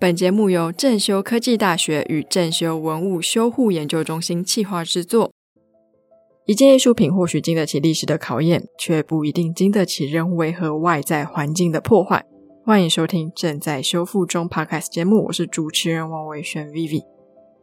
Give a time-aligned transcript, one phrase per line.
[0.00, 5.32] 本节目由正修科技大学与正修文物修护研究中心企划制作。
[6.46, 12.24] 一件艺术品或许经得起历史的考验，却不一定经得起人为和外在环境的破坏。
[12.64, 17.02] 欢迎收听正在修复中 Podcast 节目，我是主持人王维轩 Vivi。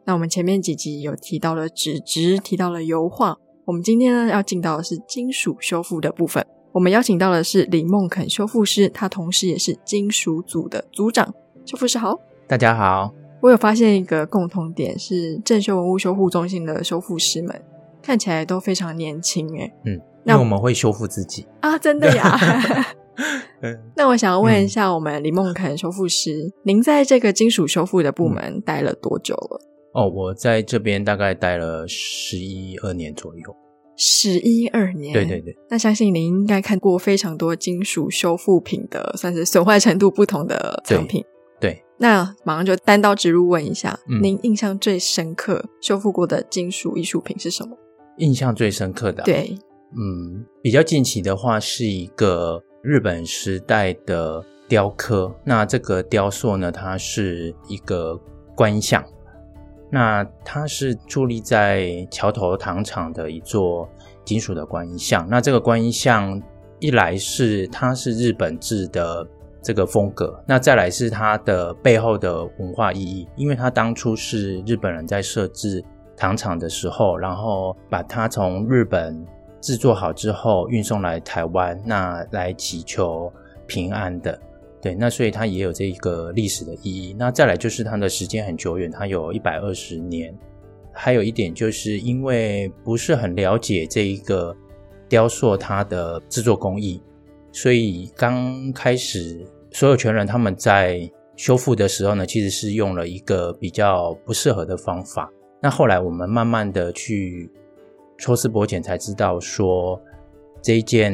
[0.03, 6.45] 那我们前面几集有提到了纸质，提到了油画，我们今天呢要进到的是金属修复的部分。
[6.73, 11.33] 我们邀请到的是李梦肯修复师，他同时也是金属组的组长。
[11.65, 13.11] 修复师好，大家好。
[13.41, 17.59] 我有发现一个共同点，是正修文物修复中心的修复师们
[18.03, 19.73] 看起来都非常年轻诶。
[19.83, 22.37] 嗯，那我们会修复自己啊，真的呀。
[23.95, 29.59] 那我想要问一下，我们李梦肯修复师，您在这个金属修复的部门待了多久了？
[29.93, 33.55] 哦，我在这边大概待了十一二年左右。
[33.97, 35.55] 十一二年，对对对。
[35.69, 41.23] 那相信您应该看过非常多金属修复品的，算是损坏程度不同的产品。
[41.59, 41.83] 对。
[41.97, 47.77] 那马上就单刀直入问一下，您印象最深刻修复过的金属艺术品是什么？
[48.17, 49.57] 印象最深刻的，对，
[49.97, 55.33] 嗯，比较近期的话是一个日本时代的雕刻。
[55.45, 58.19] 那这个雕塑呢，它是一个
[58.55, 59.03] 观像。
[59.89, 63.87] 那它是矗立在桥头糖厂的一座
[64.25, 65.25] 金属的观音像。
[65.29, 66.41] 那这个观音像，
[66.79, 69.25] 一来是它是日本制的
[69.65, 75.83] 这个风格，那再来是它的背后的文化意义，因为它当初是日本人在设置
[76.15, 79.25] 糖厂的时候，然后把它从日本
[79.59, 83.33] 制作好之后运送来台湾，那来祈求
[83.65, 84.39] 平安的。
[84.79, 87.15] 对，那所以它也有这一个历史的意义。
[87.17, 90.31] 那再来就是它的时间很久远，它有一百二十年。
[90.93, 94.55] 还有一点就是因为不是很了解这一个
[95.09, 97.01] 雕塑它的制作工艺，
[97.51, 99.45] 所以刚开始
[99.75, 101.01] 所有权人他们在
[101.35, 105.29] 修复的时候呢，其实是用了一个比较不适合的方法。
[105.61, 107.51] 那后来我们慢慢的去
[108.17, 110.01] 抽丝剥茧，才知道说。
[110.61, 111.13] 这一件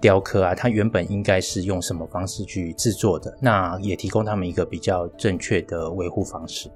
[0.00, 3.36] 雕刻啊，它原本应该是用什么方式去制作的？
[3.40, 6.70] 那也提供他们一个比较正确的维护方式。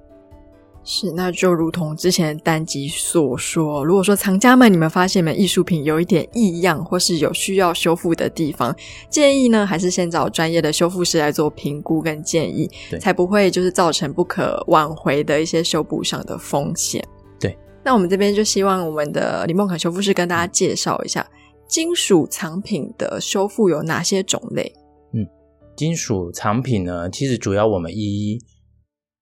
[0.89, 8.73] 是，那就如同之前单集所说，如果说藏家们你们发现你们艺术品有一点异样，或是有需要修复的地方，
[9.09, 12.71] 建议呢还是先找专业的修复师来做评估跟建议，
[13.01, 17.05] 才不会就是造成不可挽回的一些修补上的风险。
[17.37, 21.27] 对，那我们这边就希望我们的李梦可修复师跟大家介绍一下。
[21.67, 24.71] 金属藏品的修复有哪些种类？
[25.11, 25.27] 嗯，
[25.75, 28.39] 金属藏品呢，其实主要我们依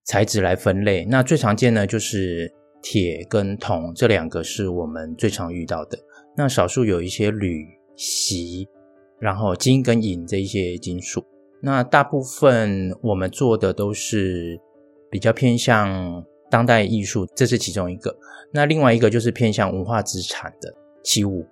[0.05, 1.03] 材质来分类。
[1.05, 5.97] 那最常见呢，就是铁跟铜这两个是我们最常遇到的。
[6.37, 8.67] 那少数有一些铝、锡，
[9.19, 11.25] 然后金跟银这一些金属。
[11.61, 14.59] 那大部分我们做的都是
[15.09, 18.15] 比较偏向当代艺术，这是其中一个。
[18.51, 20.71] 那另外一个就是偏向文化资产的
[21.03, 21.45] 器物。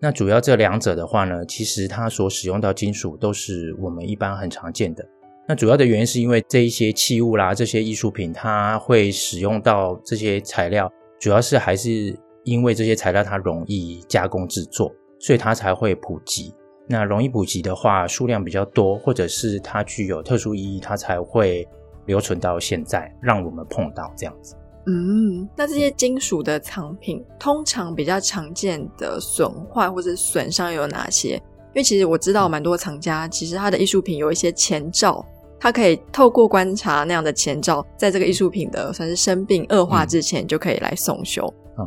[0.00, 5.06] 那主要这两者的话呢，其实它所使用到金属都是我们一般很常见的。
[5.50, 10.88] 那主要的原因是因为这一些器物啦，这些艺术品它会使用到这些材料，
[11.18, 16.54] 主要是还是因为这些材料它容易加工制作，所以它才会普及。
[16.88, 21.66] 那容易普及的话，数量比较多，或者是它具有特殊意义，它才会
[22.06, 24.54] 留存到现在，让我们碰到这样子。
[24.86, 31.30] 嗯，那这些金属的藏品通常比较常见的损坏或者损伤有哪些？
[31.30, 35.26] 因为其实我知道蛮多藏家，其实他的艺术品有一些前兆，
[35.60, 41.52] 他可以透过观察那样的前兆，在这个艺术品的算是生病恶化之前，就可以来送修。
[41.78, 41.86] 嗯，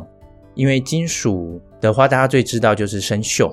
[0.54, 3.52] 因为金属的话，大家最知道就是生锈。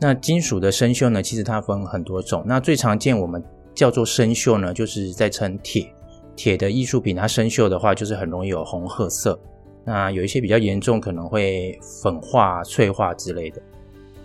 [0.00, 2.42] 那金属的生锈呢，其实它分很多种。
[2.46, 5.86] 那最常见我们叫做生锈呢，就是在称铁。
[6.34, 9.38] 铁的艺术品，它生锈的话，就是很容易有红褐色。
[9.84, 13.60] 那有一些比较严重，可能会粉化、脆化之类的。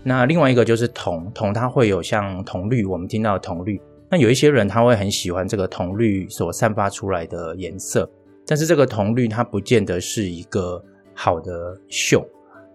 [0.03, 3.81] 那另外一个就是铜，铜它会有像铜绿，我们听到的铜绿。
[4.13, 8.07] 那有一些人他会很喜欢这个铜绿所散发出来的颜色，
[8.45, 10.79] 但是这个铜绿它不见得是一个
[11.15, 12.23] 好的锈。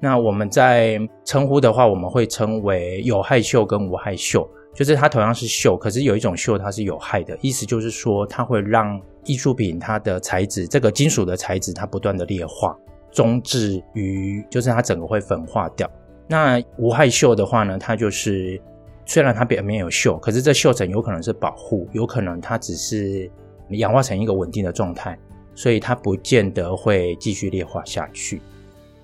[0.02, 4.44] 那我们在称呼的话，我们会称为有害锈跟无害锈。
[4.74, 12.76] 就是它同样是锈，可是有一种锈它是有害的，意思就是说它会让艺术品它的材质，这个金属的材质它不断的裂化，
[13.12, 15.88] 终至于就是它整个会粉化掉。
[16.26, 18.60] 那无害锈的话呢，它就是
[19.08, 23.28] 虽然它表面有锈，可是这锈层有可能是保护，有可能它只是
[23.70, 25.18] 氧化成一个稳定的状态，
[25.56, 28.40] 所以它不见得会继续裂化下去。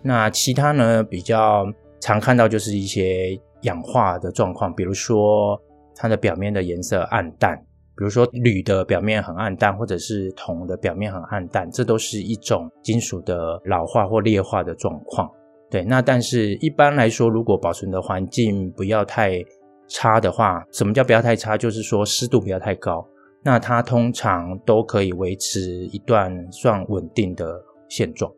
[0.02, 1.66] 那其他呢比较
[1.98, 3.36] 常看到就是一些。
[3.64, 5.58] 氧化的状况，比如说
[5.96, 7.56] 它的表面的颜色暗淡，
[7.96, 15.30] 比如说铝的表面很暗淡，或者是铜的表面很暗淡，这都是一种金属的老化或劣化的状况。
[15.70, 19.42] 对，那但是一般来说，如果保存的环境不要太
[19.88, 21.56] 差的话，什么叫不要太差？
[21.56, 23.06] 就是说湿度不要太高，
[23.42, 28.32] 那它通常都可以维持一段算稳定的现状。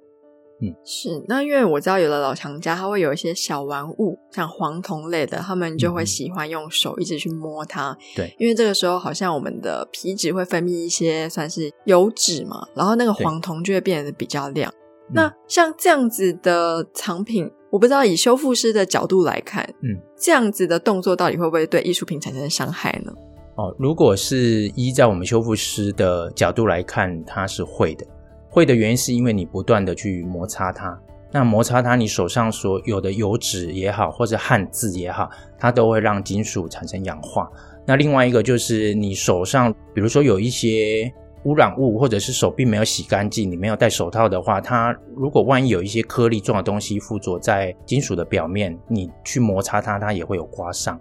[0.62, 1.22] 嗯，是。
[1.28, 7.94] 那因为我知道有的老墙家，他会有一些小玩物，像黄铜类的，他们就会喜欢用手一直去摸它。
[8.14, 14.72] 对，因为这个时候好像我们的皮脂会分泌一些算是油脂嘛，然后那个黄铜就会变得比较亮。
[15.12, 23.12] 那像这样子的藏品，我不知道以修复师的角度来看，嗯，这样子的动作到底会不会对艺术品产生伤害呢？
[23.56, 28.06] 哦，如果是依照我们修复师的角度来看，它是会的。
[28.48, 30.98] 会的原因是因为你不断的去摩擦它，
[31.30, 37.46] 那摩擦它，你手上所有的油脂也好，或者汗渍也好，它都会让金属产生氧化。
[37.86, 41.12] 那另外一个就是你手上，比如说有一些
[41.46, 51.00] 污染物，或者是手并没有洗干净，你没有戴手套的话，它如果万一有一些颗粒状的东西附着在金属的表面，你去摩擦它，它也会有刮伤。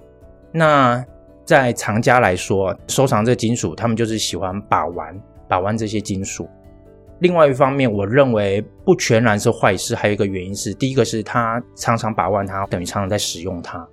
[0.52, 1.04] 那
[1.44, 6.48] 在藏家来说，收藏这金属，他们就是喜欢把玩把玩这些金属。
[7.20, 13.88] 另外一方面，我认为不全然是坏事，还有一个原因是，第一个是他常常把玩它，等于常常在使用它。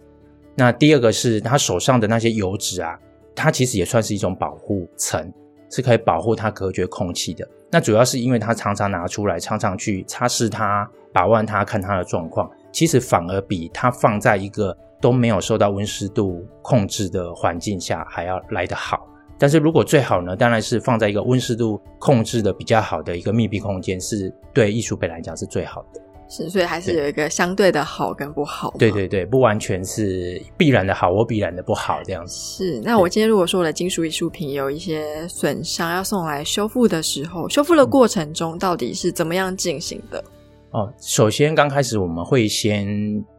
[0.55, 2.99] 那第二个是他手上的那些油脂啊，
[3.35, 5.33] 它其实也算是一种保护层，
[5.73, 7.49] 是可以保护它隔绝空气的。
[7.69, 19.09] 那主要是因为它常常拿出来，常常去擦拭它、把玩它，看它的状况，其实反而比它放在一个都没有受到温湿度控制的环境下还要来得好。
[19.39, 26.01] 但是如果最好呢，当然是放在一个温湿度控制的比较好的一个密闭空间，是对艺术品来讲是最好的。
[26.35, 28.75] 是，所以还是有一个相对的好跟不好。
[28.79, 32.35] 对对对，不完全是必然的好或必然的不好这样子。
[32.35, 40.25] 是，那我今天如果说我的金属艺术品有一些损伤，要送来修复的时候，修复的过程中到底是怎么样进行的？
[40.71, 42.89] 哦，首先刚开始我们会先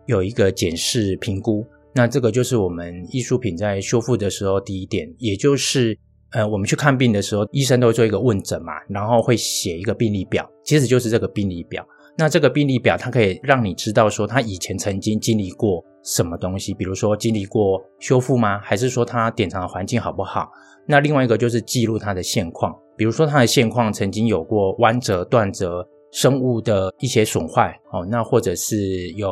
[0.05, 1.65] 有一个检视评估。
[1.95, 5.97] 那这个就是我们艺术品在修复的时候第一点，也就是
[6.31, 11.83] 呃，我们去看病的时候，医生都会做一个问诊嘛，然后会写一个病历表，其实就是这个病历表。
[12.17, 18.59] 那这个病历表它可以让你知道说他以前曾经经历过什么东西，比如说经历过修复吗？
[18.59, 20.51] 还是说他典藏的环境好不好？
[20.85, 29.29] 那另外一个就是记录它的现况，比如说它的现况曾经有过弯折、断折、生物的一些损坏哦，那或者是有。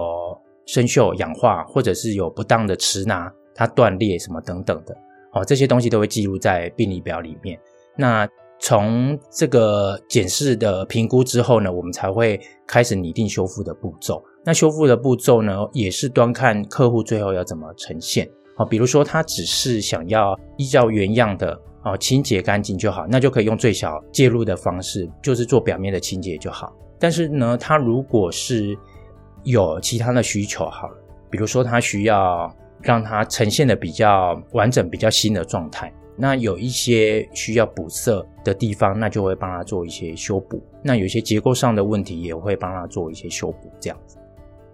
[0.67, 4.95] 生锈、氧化，或者是有不当的持拿，它断裂什么等等的，
[5.33, 7.59] 哦，这些东西都会记录在病历表里面。
[7.97, 8.25] 那
[8.61, 14.23] 从这个检视的评估之后呢，我们才会开始拟定修复的步骤。
[14.45, 18.29] 那修复的步骤呢，也是端看客户最后要怎么呈现。
[18.57, 26.71] 哦，比如说他只是想要依照原样的哦清洁干净就好，那就可以用最小介入的方式，就是做表面的清洁就好。
[26.99, 28.77] 但是呢，他如果是
[29.43, 30.97] 有其他的需求好了，
[31.31, 32.47] 比如说他需要
[32.79, 40.61] 让它呈现的比较完整、比较新的状态，那有一些需要补色的地方，那就会帮他做一些修补。
[40.83, 43.71] 那有些结构上的问题，也会帮他做一些修补。
[43.79, 44.17] 这样子。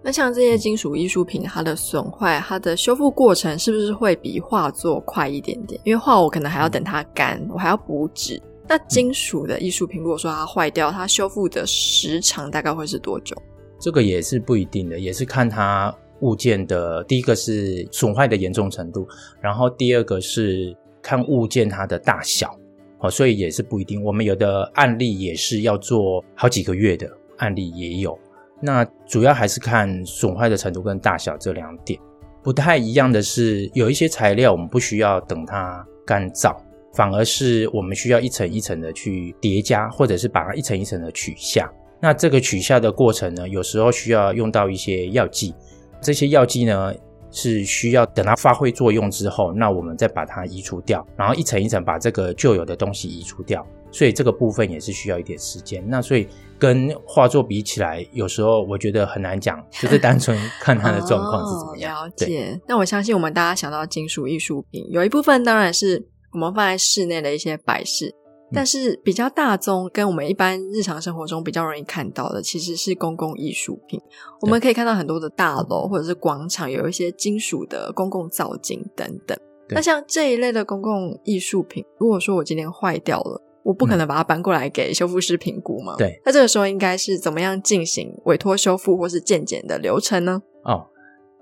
[0.02, 5.80] 那像这些金属艺术品，它的损坏，它的修复过程是不是会比画作快一点点？
[5.84, 8.38] 因为画我可能还要等它干，我还要补纸。
[8.68, 13.34] 那金属的艺术品，如果说它坏掉，它修复的时长大概会是多久？
[13.80, 19.08] 这个也是不一定的，也是看它物件的第一个是损坏的严重程度，
[19.40, 20.76] 然后第二个是
[21.08, 22.54] 看物件它的大小，
[22.98, 24.04] 哦，所以也是不一定。
[24.04, 28.18] 我们有的案例也是要做好几个月的案例也有，
[28.60, 31.98] 那主要还是看损坏的程度跟大小这两点。
[32.42, 36.54] 不太一样的是，有一些材料我们不需要等它干燥，
[36.92, 41.72] 反而是我们需要一层一层的去叠加，或者是把它一层一层的取下。
[42.02, 45.54] 那这个取下的过程呢，有时候需要用到一些药剂，
[46.02, 46.94] 这些药剂呢
[47.30, 55.84] 是需要等它发挥作用之后，那我们再把它移除掉，然后一层一层把这个旧有的东西移除掉，所以这个部分也是需要一点时间。
[55.86, 56.26] 那所以
[56.58, 62.06] 跟画作比起来，有时候我觉得很难讲，就是单纯 看它的状况是怎么样。
[62.06, 62.60] 了解。
[62.66, 68.14] 那我相信我们大家想到金属艺术品，有一部分当然是我们放在室内的一些摆饰。
[68.52, 74.00] 但是比较大宗，跟我们一般日常生活中比较容易看到的，其实是公共艺术品。
[74.40, 79.36] 我们可以看到很多的大楼或者是广场，有一些金属的公共造景等等。
[79.70, 85.94] 那像这一类的公共艺术品，如果说我今天坏掉了，我不可能把它搬过来给修复师评估吗？
[85.98, 86.18] 对。
[86.24, 90.42] 那这个时候应该是怎么样进行委托修复或是鉴检的流程呢？
[90.64, 90.86] 哦。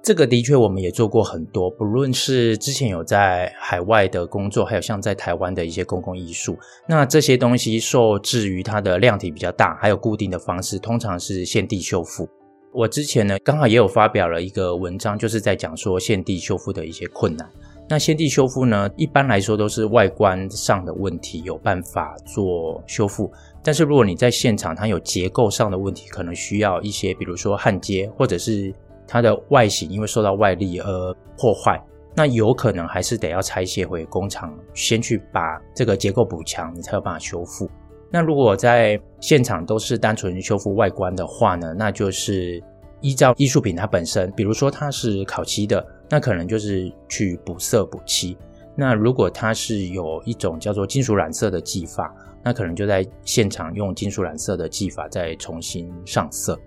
[0.07, 12.29] 这个的确我们也做过很多，不论是之前有在海外的工作，还有像在台湾的一些公共艺术，那这些东西受制于它的量体比较大，还有固定的方式，通常是现地修复。
[12.73, 17.45] 我之前呢，刚好也有发表了一个文章，就是在讲说现地修复的一些困难。
[17.89, 23.29] 那现地修复呢，一般来说都是外观上的问题有办法做修复，
[23.61, 28.73] 但是如果你在现场，它有结构上的问题，可能需要一些，比如说焊接，或者是
[29.07, 31.83] 它的外形因为受到外力而破坏，
[32.15, 37.71] 那有可能还是得要拆卸回工厂，先去把这个结构补强，你才有办法修复。
[38.11, 42.63] 那如果在现场都是单纯修复外观的话呢，那就是
[43.01, 48.37] 依照艺术品它本身，比如说它是烤漆的，那可能就是去补色补漆。
[48.77, 56.59] 那如果它是有一种叫做金属染色的技法，那可能就在现场用金属染色的技法再重新上色。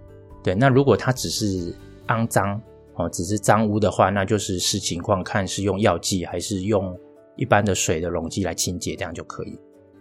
[0.44, 1.74] 对，那如果它只是
[2.10, 2.62] 肮脏
[2.96, 6.98] 哦，只是脏污的话，那就是视情况看是用药剂还是用
[7.38, 9.58] 一般的水的溶剂来清洁，这样就可以。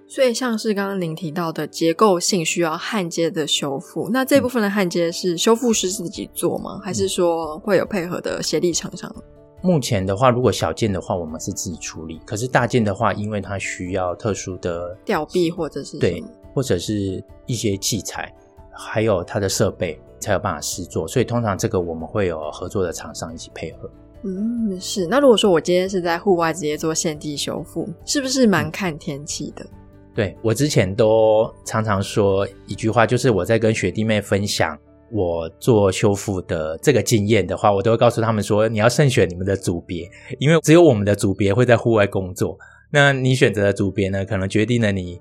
[0.08, 6.80] 所以，像是刚刚您提到的结构性需要焊接的修复，那这部分的焊接是修复师自己做吗？
[6.82, 9.14] 还是说会有配合的协力厂商？
[9.60, 16.24] 目前的话，如果小件的话，我们是自己处理；可是大件的话，因为它需要特殊的吊臂或者是对，
[16.54, 18.34] 或者是一些器材，
[18.78, 21.08] 还有它的设备，才有办法试做。
[21.08, 23.90] 所以，通常这个我们会有合作的厂商一起配合。
[24.22, 25.06] 嗯，是。
[25.06, 29.66] 那如果说我今天是在户外直接做现地修复，是不是蛮看天气的？
[30.14, 34.76] 对我之前都常常说一句话，就是我在跟学弟妹分享
[35.12, 42.58] 我做修复的这个经验的话，我都会告诉他们说，你要慎选你们的组别，因为只有我们的组别会在户外工作。
[42.90, 45.20] 那你选择的组别呢，可能决定了你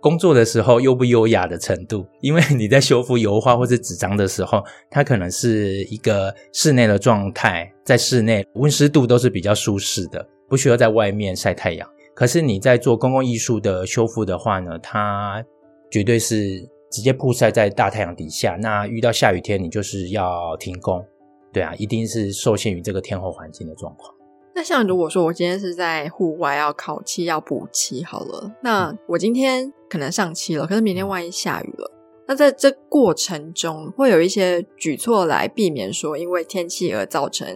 [0.00, 2.06] 工作的时候优不优雅的程度。
[2.20, 11.88] 因为你在修复油画或者纸张的时候，它可能是一个室内的状态，在室内温湿度都是比较舒适的，不需要在外面晒太阳。
[12.14, 15.44] 可是你在做公共艺术的修复的话呢，它
[15.90, 16.58] 绝对是
[16.90, 18.56] 直接曝晒在大太阳底下。
[18.60, 21.04] 那遇到下雨天，你就是要停工，
[21.52, 24.12] 对啊，一定是受限于这个天候环境的状况。
[24.58, 31.88] 那像如果说我今天是在户外要烤漆要补漆好了，那我今天可能上漆了，可是明天万一下雨了，
[32.26, 37.46] 那在这过程中会有一些举措来避免说因为天气而造成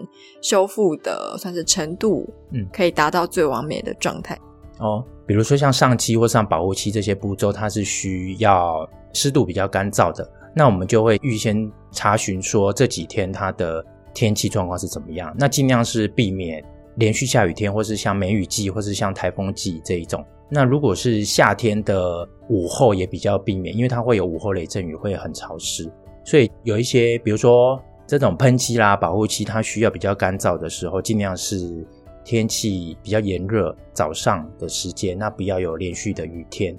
[0.40, 4.38] 修复的算是程度，嗯，可以达到最完美的状态。
[4.78, 16.64] 哦，比如说像上漆或上保护漆这些步骤，它是需要湿度比较干燥的，那我们就会预先查询说这几天它的天气状况是怎么样，那尽量是避免
[16.96, 20.24] 连续下雨天，或是像梅雨季，或是像台风季这一种。
[20.48, 25.90] 那如果是夏天的午后，也比较避免，因为它会有午后雷阵雨，会很潮湿，
[26.24, 31.86] 所以有一些，比如说这种喷漆啦、保护漆，它需要比较干燥的时候，尽量是。
[32.24, 36.72] 天气比较炎热，早上的时间，那不要有连续的雨天，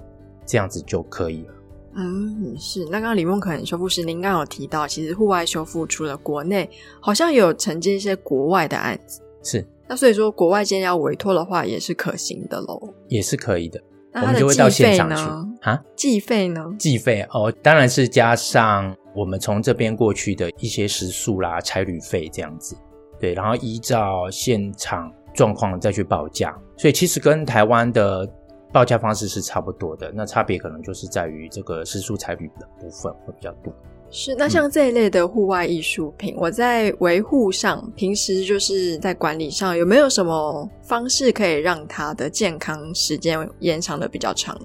[0.46, 1.54] 这样子就可以了。
[1.96, 2.86] 嗯，是。
[2.86, 6.70] 那刚刚李梦可能修复师，您刚刚有提到，其实户外修复除了国内，
[7.02, 9.22] 好像有承接一些国外的案子。
[9.44, 9.68] 是。
[9.88, 12.94] 那所以说，国外间要委托的话，也是可行的喽。
[13.08, 13.82] 也是可以的。
[14.12, 15.48] 那他的计费呢？
[15.62, 16.62] 啊，计费呢？
[16.78, 22.76] 计费哦，当然是加上我们从这边过去的一些食宿啦、差旅费这样子。
[23.20, 25.12] 对，然后依照现场。
[25.36, 28.24] 状况再去报价，所以其实跟台湾的
[28.72, 30.12] 报价方式是差不多的。
[30.14, 33.74] 那差别可能就是在于这个食宿差旅的部分会比较多。
[34.16, 44.56] 是，那像这一类的户外艺术品，我在维护上，平时就是在管理上，有没有什么方式可以让它的健康时间延长的比较长？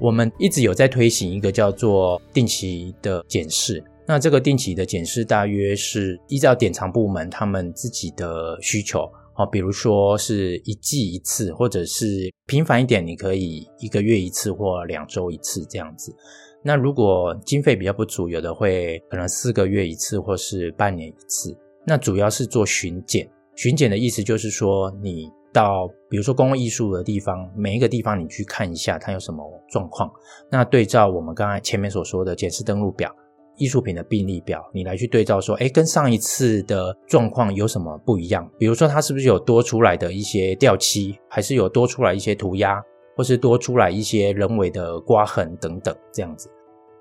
[0.00, 3.82] 我们一直有在推行一个叫做定期的检视。
[4.08, 9.08] 那这个定期的检视，大约是依照典藏部门他们自己的需求。
[9.36, 16.12] 哦，比如说是一季一次，或者是频繁一点，你可以一个月一次或两周一次这样子。
[16.66, 21.56] 那如果经费比较不足，有的会可能四个月一次，或是半年一次。
[21.86, 30.10] 那主要是做巡检，巡检的意思就是说，你到比如说公共艺术的地方，每一个地方你去看一下，它有什么状况。
[30.50, 33.14] 那对照我们刚才前面所说的检视登录表。
[33.58, 38.46] 艺术品的病例表，你来去对照说，哎，跟上一次的状况有什么不一样？
[38.58, 42.78] 比如说，它是不是有多出来的一些掉漆，还是有多出来一些涂鸦，
[43.16, 46.50] 或是多出来一些人为的刮痕等等这样子？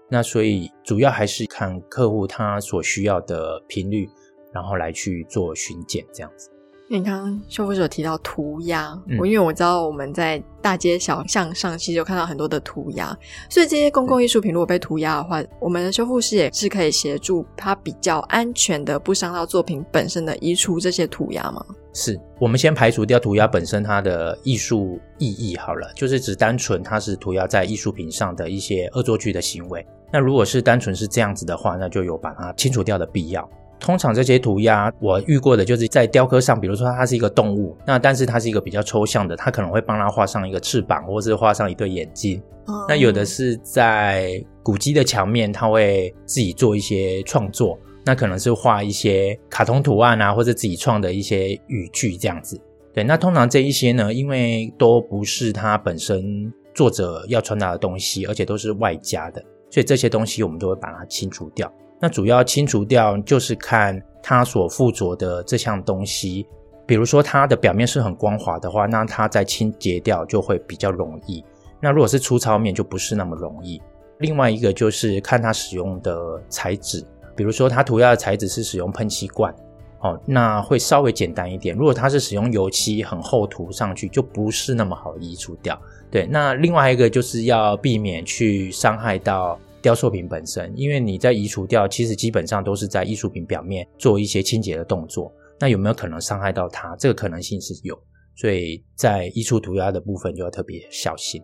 [0.09, 4.07] 那所以主要还是看客户他所需要的频率，
[4.53, 6.49] 然后来去做巡检这样子。
[6.87, 13.17] 你刚刚修复者提到涂鸦，嗯我因为我知道我们在大街小巷上其实有看到很多的涂鸦，
[13.49, 21.65] 所以这些公共艺术品如果被涂鸦的话，我们的修复师也是可以协助它比较安全的，不伤到作品本身的移除这些涂鸦吗？
[21.93, 29.83] 是我们先排除掉涂鸦本身它的艺术意义好了，就是只单纯它是涂鸦在艺术品上的一些恶作剧的行为。
[30.13, 33.49] 那如果是单纯是这样子的话，那就有把它清除掉的必要。
[33.79, 42.41] 通常这些涂鸦我遇过的就是在雕刻上，比如说它是一个动物，那但是它是一个比较抽象的，它可能会帮它画上一个翅膀，或是画上一对眼睛。
[42.87, 52.59] 那有的是在古迹的墙面，它会自己做一些创作，那可能是画一些卡通图案啊，或者自己创的一些语句这样子。
[52.93, 61.71] 对，那通常这一些呢，因为都不是它本身作者要传达的东西，而且都是外加的，所以这些东西我们都会把它清除掉。
[61.99, 66.45] 那主要清除掉就是看它所附着的这项东西，
[66.85, 71.43] 比如说它的表面是很光滑的话，那它在清洁掉就会比较容易。
[71.79, 73.81] 那如果是粗糙面，就不是那么容易。
[74.19, 79.53] 另外一个就是看它使用的材质，比如说它涂鸦的材质是使用喷漆罐，
[79.99, 81.75] 哦，那会稍微简单一点。
[81.75, 85.79] 如果它是使用油漆很厚涂上去，就不是那么好移除掉。
[86.09, 95.31] 对，那另外一个就是要避免去伤害到雕塑品本身，因为你在移除掉，其实基本上都是在艺术品表面做一些清洁的动作。
[95.59, 96.95] 那有没有可能伤害到它？
[96.95, 97.95] 这个可能性是有，
[98.35, 101.39] 所以在移除涂鸦的部分就要特别小心。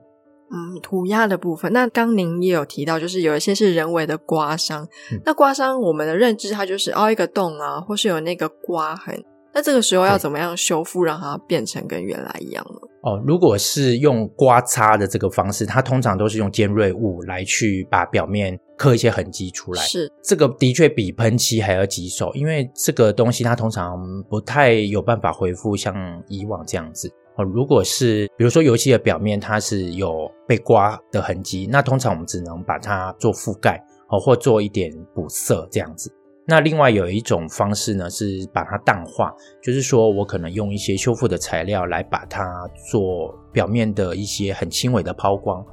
[0.49, 4.89] 嗯，涂鸦的部分，那刚您也有提到，就是有一些是人为的刮伤。
[5.11, 9.23] 嗯那刮伤，我们的认知它就是凹一个洞啊，或是有那个刮痕。
[9.53, 12.87] 那这个时候要怎么样修复，让它变成跟原来一样呢？
[13.03, 19.81] 哦，如果是用刮擦的这个方式，它通常都是用尖锐物来去把表面刻一些痕迹出来。
[19.81, 23.97] 是，这个的确比喷漆还要棘手，因为这个东西它通常
[24.29, 25.95] 不太有办法恢复像
[26.27, 27.11] 以往这样子。
[27.37, 36.13] 哦，如果是比如说油漆的表面它是有被刮的痕迹，那通常我们只能把它做覆盖哦，或做一点补色这样子。
[36.47, 45.63] 那另外有一种方式呢，是把它淡化，就是说我可能用一些修复的材料来把它做表面的一些很轻微的抛光，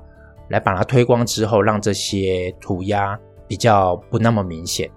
[0.51, 4.89] 来把它推光之后，让这些涂鸦比较不那么明显。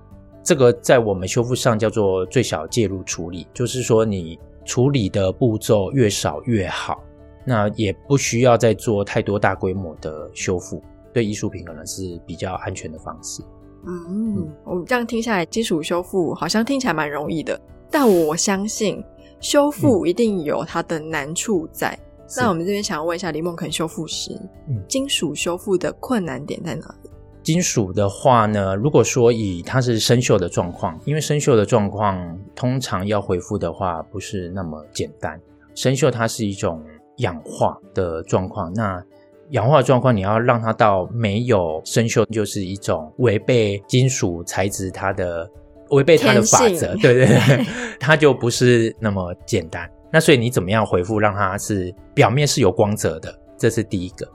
[0.44, 7.02] 这个在我们修复上叫做最小介入处理，就是说你处理的步骤越少越好，
[7.46, 13.42] 那也不需要再做太多大规模的修复，对艺术品可能是比较安全的方式。
[13.86, 19.04] 嗯，我们这样听下来，基础修复好像听起来蛮容易的，但我相信
[19.40, 21.98] 修复一定有它的难处在。
[22.38, 24.32] 那我们这边想要问一下李梦肯修复师，
[24.70, 27.10] 嗯金属修复的困难点在哪里？
[27.44, 35.42] 金属的话呢，如果说以它是生锈的状况，因为生锈的状况通常要恢复的话不是那么简单。
[35.74, 36.84] 生锈它是一种
[37.18, 39.04] 氧化的状况，那
[39.52, 45.50] 氧化的状况你要让它到没有生锈，就是一种违背金属材质它的
[45.92, 47.66] 违背它的法则，对对对，
[48.00, 49.90] 它就不是那么简单。
[50.12, 53.34] 那所以你怎么样回复让它是表面是有光泽的？
[53.58, 54.28] 这是第一个。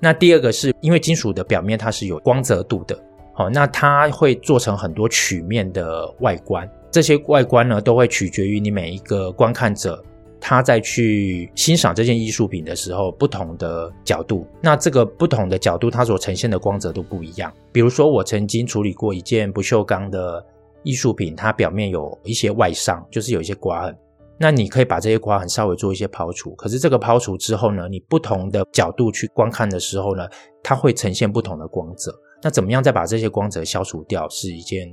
[0.00, 2.98] 那第二个是因为金属的表面它是有光泽度的，
[3.32, 10.02] 好，那它会做成很多曲面的外观，这些外观呢都会取决于你每一个观看者
[10.44, 14.44] 他在去欣赏这件艺术品的时候不同的角度。
[14.60, 17.50] 那这个不同的角度，它所呈现的光泽都不一样。
[17.70, 20.44] 比如说，我曾经处理过一件不锈钢的
[20.82, 23.96] 艺术品，它表面有一些外伤，就是有一些刮痕。
[24.36, 30.26] 那你可以把这些刮痕稍微做一些抛除，可是这个抛除之后呢，你不同的角度去观看的时候呢，
[30.60, 32.12] 它会呈现不同的光泽。
[32.42, 34.92] 那怎么样再把这些光泽消除掉，是一件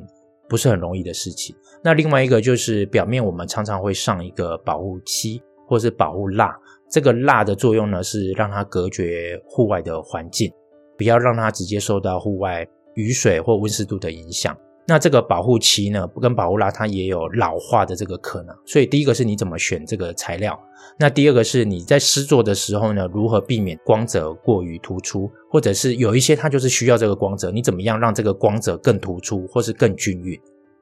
[0.50, 1.56] 不是很容易的事情。
[1.82, 6.54] 那另外一个就是表面我们常常会上一个保护漆或是保护蜡，
[6.90, 10.52] 这个蜡的作用呢是让它隔绝户外的环境，
[10.98, 14.58] 不要让它直接受到户外雨水或温湿度的影响。
[14.90, 20.60] 那这个保护漆呢，跟保护蜡它也有老化的这个可能，所以第一个是你怎么选这个材料，
[20.98, 30.36] 那第二个是你在施作的时候呢，如何避免光泽过于突出，或者是有一些它就是需要这个光泽，你怎么样让这个光泽更突出，或是更均匀？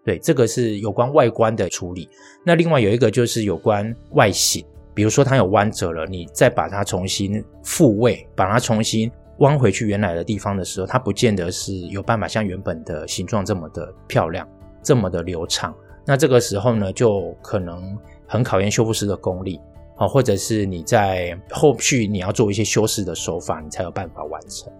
[0.05, 2.07] 对，这个是有关外观的处理。
[2.45, 9.11] 那另外有一个就是有关外形，比如说它有弯折了，你再把它重新复位，把它重新。
[9.39, 14.47] 弯回去原来的地方的时候，它不见得是有办法像原本的形状这么的漂亮，
[14.81, 15.75] 这么的流畅。
[16.05, 19.59] 那这个时候呢，就可能很考验修复师的功力
[19.97, 24.71] 啊，或者是你在后续你要做一些修饰的手法，你才有办法完成。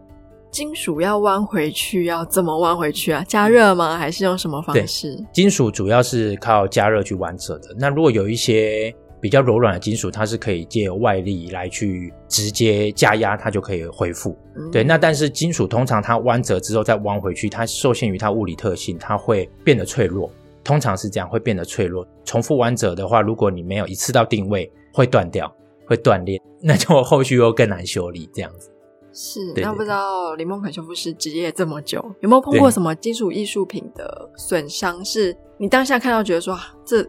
[0.50, 3.24] 金属要弯回去，要怎么弯回去啊？
[3.28, 3.98] 加热吗？
[3.98, 5.22] 还是用什么方式？
[5.34, 7.76] 金属主要是靠加热去弯折的。
[7.78, 14.38] 那如果有一些比较柔软的金属，它是可以借由外力来去直接加压，它就可以恢复。
[14.71, 20.32] 对，那但是金属通常它弯折之后再弯回去，它受限于它物理特性，它会变得脆弱。
[20.63, 22.06] 通常是这样，会变得脆弱。
[22.25, 25.49] 重复弯折的话，如果你没有一次到定位，会断掉，
[25.86, 28.30] 会断裂，那就后续又更难修理。
[28.34, 28.69] 这样子
[29.13, 29.53] 是。
[29.56, 35.03] 那不知道林梦肯修复师职业这么久，有没有碰过什么金属艺术品的损伤？
[35.06, 37.01] 是你当下看到觉得说这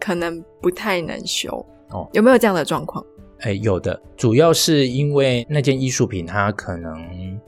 [0.00, 1.50] 可能不太能修
[1.90, 2.08] 哦？
[2.12, 3.04] 有没有这样的状况？
[3.40, 7.40] 哎，有的，主要是因为那件艺术品它可能。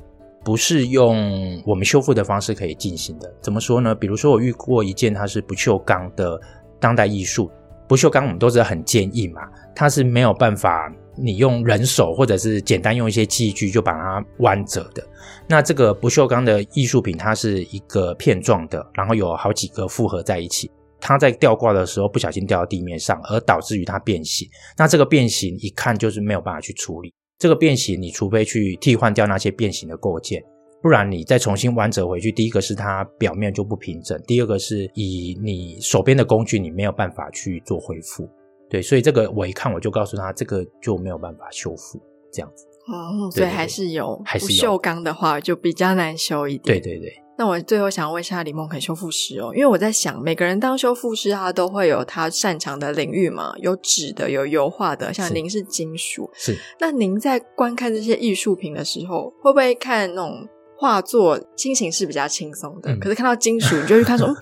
[0.44, 3.28] 不是用我们修复的方式可以进行的。
[3.40, 3.92] 怎么说呢？
[3.92, 6.40] 比如说，我遇过一件，它是不锈钢的
[6.78, 7.50] 当代艺术。
[7.88, 9.40] 不锈钢我们都知道很坚硬嘛，
[9.74, 15.04] 它是没有办法你用人手或者是简单用一些器具就把它弯折的。
[15.48, 20.70] 那这个不锈钢的艺术品，它是一个片状的，然后有好几个复合在一起。
[21.06, 24.48] 它在吊挂的时候不小心掉到地面上，而导致于它变形。
[24.76, 27.14] 那这个变形一看就是没有办法去处理。
[27.38, 30.42] 这个变形，你除非去替换掉那些变形的构件，
[30.82, 38.28] 不然你再重新弯折回去，第一个是它表面就不平整，第二个是以你手边的工具，你没有办法去做恢复。
[38.68, 42.64] 对，所以这个我一看我就告诉他，这个就没有办法修复，这样子。
[42.88, 46.80] 哦，所以还是有，还是不锈钢的话就比较难修一点。
[46.80, 47.12] 对对对。
[47.38, 56.56] 那我最后想问一下李梦肯修复师哦，因为我在想，每个人当修复师，他都会有他擅长的领域嘛，有纸的，有油画的，像您是金属，是。
[56.80, 62.96] 那您在观看这些艺术品的时候，会不会看那种画作，心情是比较轻松的？
[62.96, 64.34] 可是看到金属，你就去看说，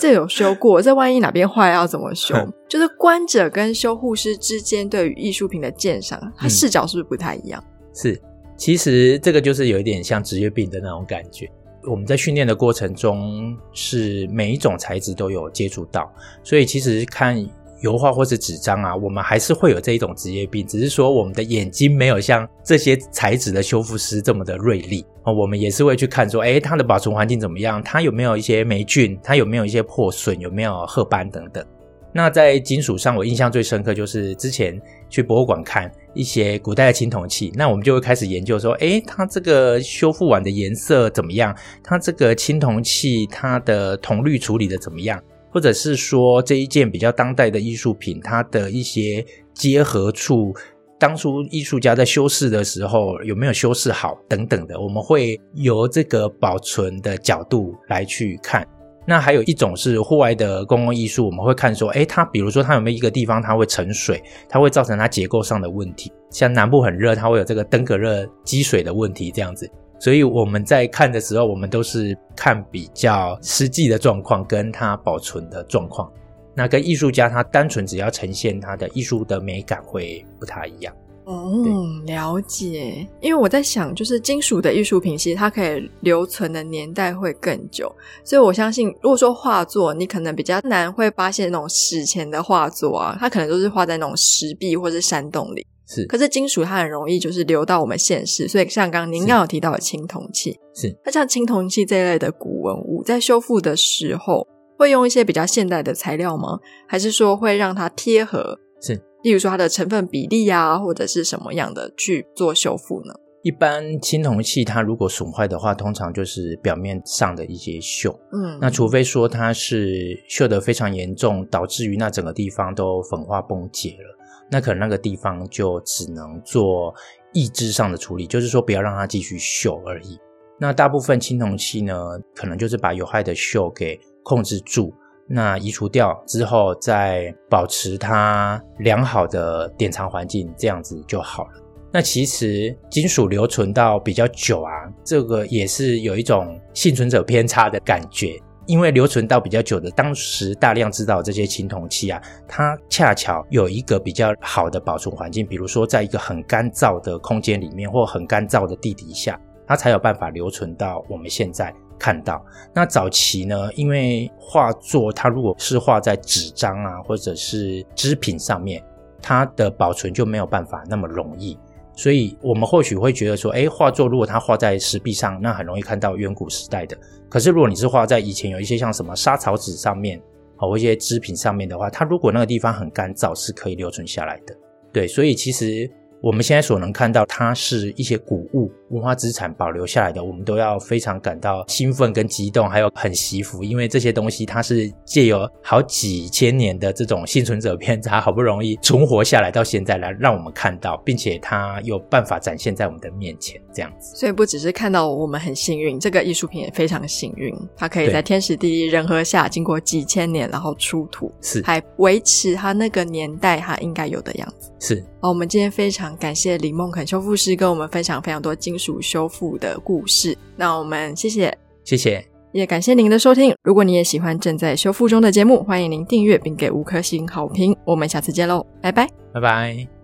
[0.00, 2.34] 这有修过，这万一哪边坏要怎么修？
[2.68, 7.62] 就是观者跟修护师之间对于艺术品的鉴赏，他视角是不是不太一样？
[7.94, 8.20] 是，
[8.56, 11.48] 其实这个就是有一点像职业病的那种感觉。
[11.84, 16.12] 我们在训练的过程中，是每一种材质都有接触到，
[16.42, 17.44] 所以其实看
[17.80, 25.32] 油画或是纸张啊，我们还是会有这一种职业病，只是说我们的眼睛没有像这些材质的修复师这么的锐利啊。
[25.32, 27.82] 我们也是会去看说，哎，它的保存环境怎么样？
[27.82, 29.18] 它有没有一些霉菌？
[29.22, 30.38] 它有没有一些破损？
[30.38, 31.64] 有没有褐斑等等？
[32.12, 41.56] 那在金属上，我印象最深刻就是之前去博物馆看一些古代的青铜器，那我们就会开始研究说，诶，它这个修复完的颜色怎么样？
[41.82, 45.22] 它这个青铜器它的铜绿处理的怎么样？
[45.52, 50.54] 或者是说这一件比较当代的艺术品，它的一些结合处，
[50.98, 58.66] 当初艺术家在修饰的时候有没有修饰好等等的，我们会由这个保存的角度来去看。
[59.06, 66.12] 那还有一种是户外的公共艺术，我们会看说，哎，它比如说它有没有一个地方它会沉水，它会造成它结构上的问题。
[66.30, 69.68] 像南部很热，它会有这个登革热积水的问题这样子。
[69.98, 76.10] 所以我们在看的时候，我们都是看比较实际的状况跟它保存的状况。
[76.54, 80.94] 那跟艺术家他单纯只要呈现他的艺术的美感会不太一样。
[81.26, 83.06] 嗯，了解。
[83.20, 95.66] 因为我在想，就是金属的艺术品，其实它可以留存的年代会更久，所以我相信，如果说画作，你可能比较难会发现那种史前的画作啊，它可能都是画在那种石壁或者山洞里。
[95.86, 104.46] 是，可是金属它很容易就是流到我们现实，所以像刚刚您刚有提到的青铜器，是，那像青铜器这一类的古文物，在修复的时候，
[104.78, 106.58] 会用一些比较现代的材料吗？
[106.88, 108.58] 还是说会让它贴合？
[108.80, 109.00] 是。
[109.22, 113.14] 例如说它的成分比例啊，或者是什么样的去做修复呢？
[113.42, 118.14] 一般青铜器它如果损坏的话，通常就是表面上的一些锈。
[118.32, 124.18] 嗯，那除非说它是锈得非常严重，导致于那整个地方都粉化崩解了，
[124.50, 126.94] 那可能那个地方就只能做
[127.32, 130.18] 抑制上的处理，就是说不要让它继续锈而已。
[130.58, 131.94] 那大部分青铜器呢，
[132.34, 134.92] 可能就是把有害的锈给控制住。
[135.32, 141.50] 那移除掉之后，再保持它良好的典藏环境，这样子就好了。
[141.92, 144.72] 那其实金属留存到比较久啊，
[145.04, 161.72] 这个也是有一种幸存者偏差的感觉，因为留存到比较久的，当时大量制造这些青铜器啊，它恰巧有一个比较好的保存环境，比如说在一个很干燥的空间里面，或很干燥的地底下，它才有办法留存到我们现在。
[162.00, 162.42] 看到
[162.74, 168.82] 那早期呢，因为画作它如果是画在纸张啊，或者是织品上面，
[169.20, 171.58] 它的保存就没有办法那么容易。
[171.94, 176.96] 所以我们或许会觉得说，哎，画作如果它画在石壁上，那很容易看到远古时代的。
[177.28, 180.18] 可是如果你是画在以前有一些像什么沙草纸上面，
[180.56, 184.56] 或一些织品上面的话，它如果那个地方很干燥，是可以留存下来的。
[184.90, 185.90] 对，所以其实
[186.22, 188.72] 我们现在所能看到，它是一些古物。
[188.90, 204.16] 文化资产保留下来的，我们都要非常感到兴奋跟激动，还有很惜福，因为这些东西它是借由好几千年的这种幸存者偏差，好不容易存活下来到现在来让我们看到，并且它有办法展现在我们的面前，这样子。
[204.16, 214.72] 所以不只是看到我们很幸运，这个艺术品也非常幸运，它可以在天时地利人和下，经过几千年然后出土，是还维持它那个年代它应该有的样子。
[214.80, 220.36] 是，好，我们今天非常感谢李梦肯修复师跟我们分享非常多金属修复的故事。
[220.56, 223.54] 那我们谢谢，谢谢，也感谢您的收听。
[223.62, 227.76] 如果你也喜欢正在修复中的节目，欢迎您订阅并给五颗星好评。
[227.84, 229.06] 我们下次见喽，拜拜。
[229.32, 229.99] 拜拜。